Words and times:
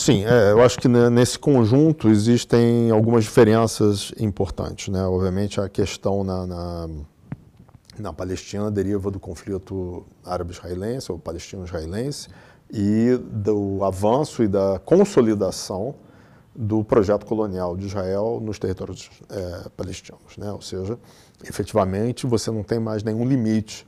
Sim, 0.00 0.24
é, 0.24 0.52
eu 0.52 0.62
acho 0.62 0.78
que 0.78 0.88
nesse 0.88 1.38
conjunto 1.38 2.08
existem 2.08 2.90
algumas 2.90 3.24
diferenças 3.24 4.14
importantes. 4.18 4.88
Né? 4.88 5.04
Obviamente, 5.04 5.60
a 5.60 5.68
questão 5.68 6.24
na, 6.24 6.46
na, 6.46 6.88
na 7.98 8.10
Palestina 8.10 8.70
deriva 8.70 9.10
do 9.10 9.20
conflito 9.20 10.06
árabe-israelense 10.24 11.12
ou 11.12 11.18
palestino-israelense 11.18 12.30
e 12.72 13.20
do 13.30 13.84
avanço 13.84 14.42
e 14.42 14.48
da 14.48 14.80
consolidação 14.82 15.94
do 16.56 16.82
projeto 16.82 17.26
colonial 17.26 17.76
de 17.76 17.84
Israel 17.84 18.40
nos 18.42 18.58
territórios 18.58 19.10
é, 19.28 19.68
palestinos. 19.76 20.38
Né? 20.38 20.50
Ou 20.50 20.62
seja, 20.62 20.98
efetivamente, 21.44 22.26
você 22.26 22.50
não 22.50 22.62
tem 22.62 22.80
mais 22.80 23.02
nenhum 23.02 23.28
limite 23.28 23.86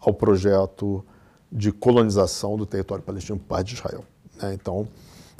ao 0.00 0.12
projeto 0.12 1.04
de 1.52 1.70
colonização 1.70 2.56
do 2.56 2.66
território 2.66 3.04
palestino 3.04 3.38
por 3.38 3.46
parte 3.46 3.68
de 3.68 3.74
Israel. 3.74 4.04
Né? 4.42 4.54
Então, 4.54 4.88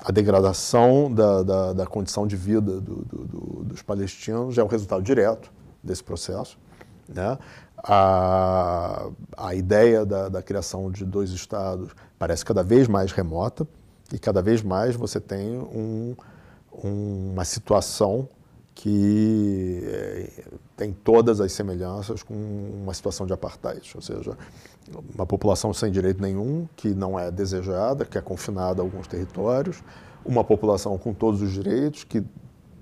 a 0.05 0.11
degradação 0.11 1.12
da, 1.12 1.42
da, 1.42 1.73
da 1.73 1.87
condição 1.87 2.27
de 2.27 2.37
vida 2.37 2.80
do, 2.80 2.97
do, 2.97 3.24
do, 3.24 3.65
dos 3.65 3.83
palestinos 3.83 4.59
é 4.59 4.62
o 4.62 4.66
resultado 4.66 5.02
direto 5.02 5.52
desse 5.83 6.02
processo. 6.02 6.59
Né? 7.09 7.38
A, 7.78 9.09
a 9.37 9.55
ideia 9.55 10.05
da, 10.05 10.28
da 10.28 10.42
criação 10.42 10.91
de 10.91 11.05
dois 11.05 11.30
estados 11.30 11.92
parece 12.19 12.45
cada 12.45 12.62
vez 12.62 12.88
mais 12.88 13.12
remota 13.12 13.66
e 14.12 14.19
cada 14.19 14.42
vez 14.42 14.62
mais 14.62 14.97
você 14.97 15.20
tem 15.20 15.58
um, 15.58 16.17
um, 16.84 17.33
uma 17.33 17.45
situação 17.45 18.28
que 18.75 19.72
tem 20.77 20.92
todas 20.92 21.41
as 21.41 21.53
semelhanças 21.53 22.23
com 22.23 22.34
uma 22.34 22.92
situação 22.95 23.27
de 23.27 23.33
apartheid, 23.33 23.92
ou 23.95 24.03
seja, 24.03 24.37
uma 25.14 25.27
população 25.27 25.73
sem 25.73 25.91
direito 25.91 26.20
nenhum, 26.20 26.69
que 26.77 26.89
não 26.89 27.19
é 27.19 27.31
desejada, 27.31 28.05
que 28.05 28.19
é 28.19 28.20
confinada 28.20 28.83
a 28.83 28.84
alguns 28.84 29.06
territórios, 29.06 29.83
uma 30.25 30.45
população 30.45 30.97
com 30.98 31.12
todos 31.12 31.42
os 31.42 31.53
direitos, 31.53 32.05
que 32.05 32.23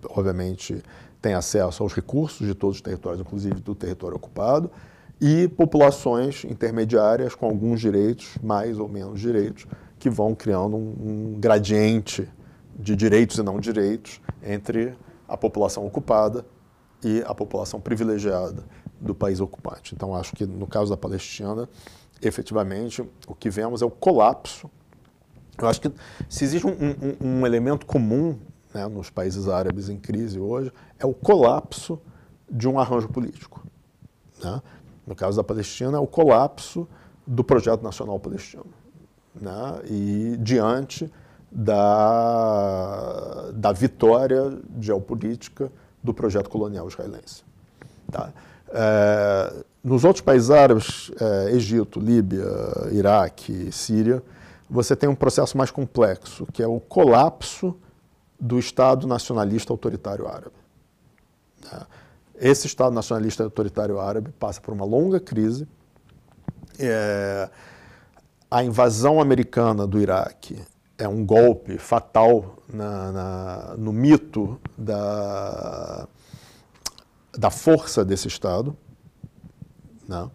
obviamente 0.09 0.83
tem 1.21 1.35
acesso 1.35 1.83
aos 1.83 1.93
recursos 1.93 2.47
de 2.47 2.55
todos 2.55 2.77
os 2.77 2.83
territórios, 2.83 3.21
inclusive 3.21 3.61
do 3.61 3.75
território 3.75 4.17
ocupado, 4.17 4.71
e 5.21 5.49
populações 5.49 6.45
intermediárias 6.45 7.35
com 7.35 7.47
alguns 7.47 7.81
direitos, 7.81 8.39
mais 8.43 8.79
ou 8.79 8.89
menos 8.89 9.21
direitos, 9.21 9.67
que 9.99 10.09
vão 10.09 10.35
criando 10.35 10.77
um, 10.77 11.35
um 11.35 11.41
gradiente 11.41 12.27
de 12.79 12.97
direitos 12.97 13.37
e 13.37 13.43
não 13.43 13.61
direitos 13.61 14.21
entre 14.43 14.95
a 15.29 15.37
população 15.37 15.87
ocupada 15.87 16.45
e 17.03 17.23
a 17.27 17.35
população 17.35 17.81
privilegiada 17.81 18.65
do 19.01 19.15
país 19.15 19.41
ocupante. 19.41 19.95
Então, 19.95 20.15
acho 20.15 20.35
que 20.35 20.45
no 20.45 20.67
caso 20.67 20.91
da 20.91 20.97
Palestina, 20.97 21.69
efetivamente, 22.21 23.03
o 23.27 23.35
que 23.35 23.51
vemos 23.51 23.83
é 23.83 23.85
o 23.85 23.91
colapso. 23.91 24.71
Eu 25.59 25.69
acho 25.69 25.81
que 25.81 25.91
se 26.29 26.45
existe 26.45 26.67
um, 26.67 26.71
um, 26.71 27.41
um 27.41 27.47
elemento 27.47 27.87
comum 27.87 28.39
né, 28.73 28.87
nos 28.87 29.11
países 29.11 29.49
árabes 29.49 29.89
em 29.89 29.97
crise 29.97 30.39
hoje, 30.39 30.73
é 30.99 31.07
o 31.07 31.15
colapso 31.15 32.01
de 32.49 32.69
um 32.69 32.79
arranjo 32.79 33.09
político. 33.09 33.65
Né? 34.43 34.63
No 35.07 35.15
caso 35.15 35.37
da 35.37 35.45
Palestina, 35.45 35.97
é 35.97 36.01
o 36.01 36.07
colapso 36.07 36.87
do 37.27 37.43
projeto 37.43 37.83
nacional 37.83 38.19
palestino. 38.19 38.67
Né? 39.35 39.83
E 39.87 40.37
diante 40.39 41.11
da, 41.51 43.51
da 43.53 43.73
vitória 43.73 44.59
geopolítica 44.79 45.71
do 46.03 46.15
projeto 46.15 46.49
colonial 46.49 46.89
israelense. 46.89 47.43
Tá? 48.11 48.33
É, 48.69 49.65
nos 49.83 50.05
outros 50.05 50.23
países 50.23 50.51
árabes, 50.51 51.11
é, 51.21 51.53
Egito, 51.53 51.99
Líbia, 52.01 52.47
Iraque, 52.93 53.71
Síria, 53.73 54.23
você 54.69 54.95
tem 54.95 55.09
um 55.09 55.15
processo 55.15 55.59
mais 55.59 55.71
complexo, 55.71 56.47
que 56.53 56.63
é 56.63 56.67
o 56.67 56.79
colapso 56.79 57.77
do 58.39 58.59
Estado 58.59 59.07
nacionalista 59.07 59.73
autoritário 59.73 60.29
árabe. 60.29 60.55
Tá? 61.69 61.87
Esse 62.37 62.67
Estado 62.67 62.95
nacionalista 62.95 63.43
autoritário 63.43 63.99
árabe 64.01 64.33
passa 64.39 64.61
por 64.61 64.73
uma 64.73 64.85
longa 64.85 65.21
crise. 65.21 65.67
É, 66.79 67.51
a 68.51 68.65
invasão 68.65 69.21
americana 69.21 69.87
do 69.87 70.01
Iraque 70.01 70.59
é 71.01 71.09
um 71.09 71.25
golpe 71.25 71.79
fatal 71.79 72.57
na, 72.69 73.11
na, 73.11 73.75
no 73.79 73.91
mito 73.91 74.61
da, 74.77 76.07
da 77.33 77.51
força 77.51 78.05
desse 78.05 78.29
Estado. 78.29 78.77
Né? 80.07 80.31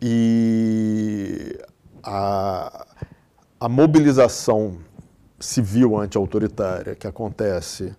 E 0.00 1.58
a, 2.02 2.86
a 3.58 3.68
mobilização 3.68 4.78
civil 5.40 5.96
anti-autoritária 5.96 6.94
que 6.94 7.06
acontece 7.06 7.96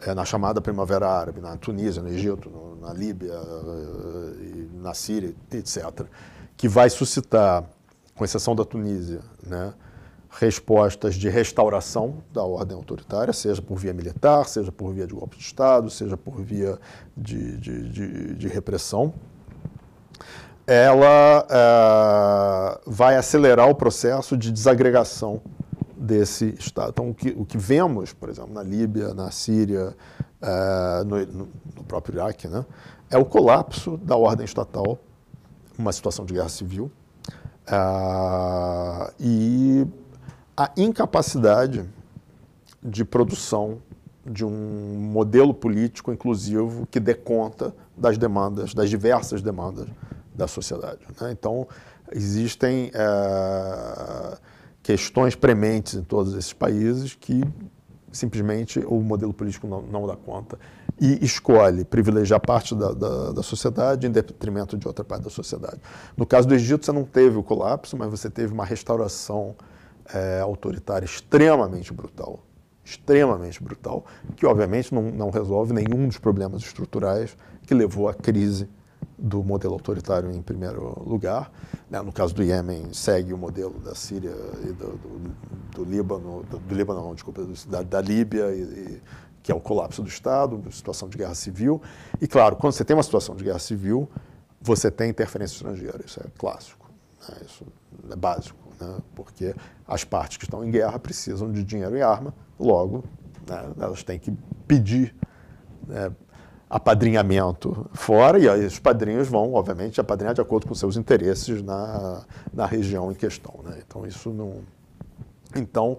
é, 0.00 0.14
na 0.14 0.26
chamada 0.26 0.60
Primavera 0.60 1.08
Árabe, 1.08 1.40
na 1.40 1.56
Tunísia, 1.56 2.02
no 2.02 2.10
Egito, 2.10 2.50
no, 2.50 2.76
na 2.76 2.92
Líbia, 2.92 3.32
eh, 3.32 4.66
na 4.74 4.92
Síria, 4.92 5.34
etc., 5.52 6.04
que 6.56 6.68
vai 6.68 6.90
suscitar, 6.90 7.64
com 8.14 8.24
exceção 8.24 8.54
da 8.54 8.64
Tunísia, 8.64 9.20
né, 9.42 9.72
respostas 10.30 11.14
de 11.14 11.28
restauração 11.28 12.22
da 12.32 12.42
ordem 12.42 12.76
autoritária, 12.76 13.32
seja 13.32 13.62
por 13.62 13.76
via 13.78 13.94
militar, 13.94 14.44
seja 14.46 14.70
por 14.70 14.92
via 14.92 15.06
de 15.06 15.14
golpe 15.14 15.36
de 15.36 15.42
Estado, 15.42 15.88
seja 15.88 16.16
por 16.16 16.42
via 16.42 16.78
de, 17.16 17.56
de, 17.56 17.88
de, 17.88 18.34
de 18.34 18.48
repressão, 18.48 19.14
ela 20.66 21.46
é, 21.48 22.80
vai 22.86 23.16
acelerar 23.16 23.68
o 23.70 23.74
processo 23.74 24.36
de 24.36 24.50
desagregação 24.50 25.40
desse 25.96 26.54
Estado. 26.58 26.90
Então, 26.90 27.10
o 27.10 27.14
que, 27.14 27.30
o 27.30 27.44
que 27.44 27.56
vemos, 27.56 28.12
por 28.12 28.28
exemplo, 28.28 28.52
na 28.52 28.62
Líbia, 28.62 29.14
na 29.14 29.30
Síria, 29.30 29.96
é, 30.42 31.04
no, 31.04 31.24
no, 31.26 31.84
próprio 31.86 32.16
Iraque, 32.16 32.48
né, 32.48 32.66
é 33.10 33.16
o 33.16 33.24
colapso 33.24 33.96
da 33.96 34.16
ordem 34.16 34.44
estatal, 34.44 34.98
uma 35.78 35.92
situação 35.92 36.24
de 36.24 36.34
guerra 36.34 36.48
civil, 36.48 36.90
é, 37.66 39.12
e 39.20 39.86
a 40.56 40.70
incapacidade 40.76 41.84
de 42.82 43.04
produção 43.04 43.78
de 44.24 44.44
um 44.44 44.96
modelo 44.98 45.52
político 45.52 46.10
inclusivo 46.12 46.86
que 46.90 46.98
dê 46.98 47.14
conta 47.14 47.74
das 47.96 48.18
demandas, 48.18 48.74
das 48.74 48.90
diversas 48.90 49.42
demandas 49.42 49.86
da 50.34 50.48
sociedade. 50.48 51.00
Né? 51.20 51.30
Então, 51.30 51.68
existem 52.10 52.90
é, 52.94 54.38
questões 54.82 55.34
prementes 55.34 55.94
em 55.94 56.02
todos 56.02 56.34
esses 56.34 56.52
países 56.52 57.14
que 57.14 57.42
simplesmente 58.10 58.80
o 58.80 59.00
modelo 59.00 59.32
político 59.32 59.66
não, 59.66 59.82
não 59.82 60.06
dá 60.06 60.16
conta 60.16 60.58
e 60.98 61.22
escolhe 61.24 61.84
privilegiar 61.84 62.40
parte 62.40 62.74
da, 62.74 62.92
da, 62.92 63.32
da, 63.32 63.42
sociedade 63.42 64.06
em 64.06 64.10
detrimento 64.10 64.78
de 64.78 64.88
outra 64.88 65.04
parte 65.04 65.24
da 65.24 65.30
sociedade. 65.30 65.78
No 66.16 66.24
caso 66.24 66.48
do 66.48 66.54
Egito, 66.54 66.86
você 66.86 66.92
não 66.92 67.04
teve 67.04 67.36
o 67.36 67.42
colapso, 67.42 67.96
mas 67.96 68.08
você 68.08 68.30
teve 68.30 68.54
uma 68.54 68.64
restauração 68.64 69.54
é, 70.12 70.40
autoritária 70.40 71.04
extremamente 71.04 71.92
brutal, 71.92 72.40
extremamente 72.84 73.62
brutal, 73.62 74.04
que 74.36 74.46
obviamente 74.46 74.94
não, 74.94 75.02
não 75.02 75.30
resolve 75.30 75.72
nenhum 75.72 76.06
dos 76.06 76.18
problemas 76.18 76.62
estruturais 76.62 77.36
que 77.66 77.74
levou 77.74 78.08
à 78.08 78.14
crise 78.14 78.68
do 79.18 79.42
modelo 79.42 79.74
autoritário 79.74 80.30
em 80.30 80.42
primeiro 80.42 81.02
lugar. 81.04 81.50
Né? 81.90 82.00
No 82.02 82.12
caso 82.12 82.34
do 82.34 82.42
Iêmen, 82.42 82.92
segue 82.92 83.32
o 83.32 83.38
modelo 83.38 83.78
da 83.80 83.94
Síria 83.94 84.34
e 84.62 84.72
do, 84.72 84.92
do, 84.96 85.36
do 85.74 85.84
Líbano, 85.84 86.42
do, 86.44 86.58
do, 86.58 86.74
Líbano, 86.74 87.02
não, 87.02 87.14
desculpa, 87.14 87.42
da, 87.68 87.82
da 87.82 88.00
Líbia, 88.00 88.54
e, 88.54 88.60
e, 88.60 89.02
que 89.42 89.50
é 89.50 89.54
o 89.54 89.60
colapso 89.60 90.02
do 90.02 90.08
Estado, 90.08 90.62
situação 90.70 91.08
de 91.08 91.16
guerra 91.16 91.34
civil. 91.34 91.80
E, 92.20 92.26
claro, 92.26 92.56
quando 92.56 92.72
você 92.72 92.84
tem 92.84 92.96
uma 92.96 93.02
situação 93.02 93.34
de 93.34 93.44
guerra 93.44 93.58
civil, 93.58 94.08
você 94.60 94.90
tem 94.90 95.08
interferência 95.08 95.54
estrangeira, 95.54 96.00
isso 96.04 96.20
é 96.20 96.26
clássico, 96.36 96.90
né? 97.28 97.36
isso 97.46 97.64
é 98.10 98.16
básico 98.16 98.65
né? 98.80 98.98
porque 99.14 99.54
as 99.86 100.04
partes 100.04 100.36
que 100.36 100.44
estão 100.44 100.64
em 100.64 100.70
guerra 100.70 100.98
precisam 100.98 101.50
de 101.50 101.62
dinheiro 101.62 101.96
e 101.96 102.02
arma, 102.02 102.34
logo 102.58 103.04
né, 103.48 103.70
elas 103.78 104.02
têm 104.02 104.18
que 104.18 104.32
pedir 104.66 105.14
né, 105.86 106.12
apadrinhamento 106.68 107.88
fora, 107.92 108.38
e 108.38 108.48
aí 108.48 108.66
os 108.66 108.78
padrinhos 108.78 109.28
vão, 109.28 109.54
obviamente, 109.54 110.00
apadrinhar 110.00 110.34
de 110.34 110.40
acordo 110.40 110.66
com 110.66 110.74
seus 110.74 110.96
interesses 110.96 111.62
na, 111.62 112.24
na 112.52 112.66
região 112.66 113.10
em 113.10 113.14
questão. 113.14 113.60
Né? 113.64 113.78
Então, 113.86 114.04
isso 114.04 114.30
não. 114.30 114.62
Então, 115.54 115.96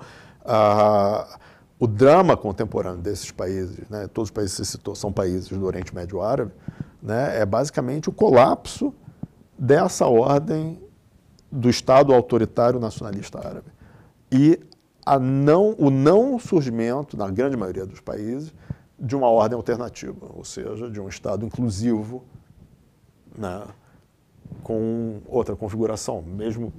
o 1.79 1.87
drama 1.87 2.35
contemporâneo 2.35 3.01
desses 3.01 3.31
países, 3.31 3.87
né, 3.89 4.07
todos 4.07 4.29
os 4.29 4.33
países 4.33 4.57
que 4.57 4.65
você 4.65 4.71
citou 4.71 4.93
são 4.93 5.11
países 5.11 5.47
do 5.49 5.65
Oriente 5.65 5.95
Médio 5.95 6.21
Árabe, 6.21 6.51
né, 7.01 7.39
é 7.39 7.45
basicamente 7.45 8.09
o 8.09 8.11
colapso 8.11 8.93
dessa 9.57 10.05
ordem 10.05 10.81
do 11.51 11.69
Estado 11.69 12.13
autoritário 12.13 12.79
nacionalista 12.79 13.39
árabe. 13.39 13.71
E 14.31 14.59
não, 15.19 15.75
o 15.77 15.89
não 15.89 16.37
surgimento, 16.37 17.15
na 17.15 17.29
grande 17.29 17.55
maioria 17.55 17.85
dos 17.85 18.01
países, 18.01 18.53
de 18.99 19.15
uma 19.15 19.29
ordem 19.29 19.55
alternativa, 19.55 20.27
ou 20.35 20.43
seja, 20.43 20.89
de 20.89 20.99
um 20.99 21.07
Estado 21.07 21.45
inclusivo 21.45 22.25
né, 23.37 23.63
com 24.63 25.21
outra 25.27 25.55
configuração, 25.55 26.21
mesmo 26.21 26.73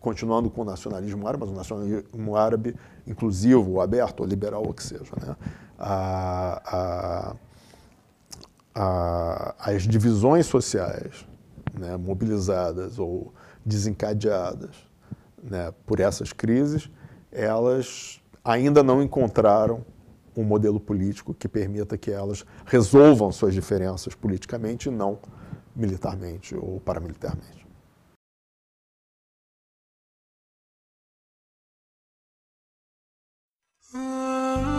continuando 0.00 0.50
com 0.50 0.62
o 0.62 0.64
nacionalismo 0.64 1.28
árabe, 1.28 1.44
mas 1.44 1.52
o 1.52 1.56
nacionalismo 1.56 2.36
árabe 2.36 2.74
inclusivo, 3.06 3.80
aberto, 3.80 4.20
ou 4.20 4.26
liberal, 4.26 4.64
ou 4.66 4.72
que 4.72 4.82
seja. 4.82 5.12
Né? 5.20 5.36
A, 5.78 6.62
a, 6.64 7.36
a, 8.74 9.54
as 9.58 9.82
divisões 9.82 10.46
sociais 10.46 11.26
né, 11.80 11.96
mobilizadas 11.96 12.98
ou 12.98 13.32
desencadeadas 13.64 14.76
né, 15.42 15.72
por 15.86 15.98
essas 15.98 16.32
crises, 16.32 16.90
elas 17.32 18.20
ainda 18.44 18.82
não 18.82 19.02
encontraram 19.02 19.84
um 20.36 20.44
modelo 20.44 20.78
político 20.78 21.34
que 21.34 21.48
permita 21.48 21.96
que 21.98 22.10
elas 22.10 22.44
resolvam 22.66 23.32
suas 23.32 23.54
diferenças 23.54 24.14
politicamente 24.14 24.88
e 24.88 24.92
não 24.92 25.18
militarmente 25.74 26.54
ou 26.54 26.78
paramilitarmente. 26.80 27.66
Ah. 33.94 34.69